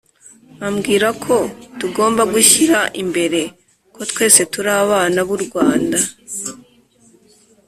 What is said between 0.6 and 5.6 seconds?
ambwira ko tugomba gushyira imbere ko twese turi abana b'u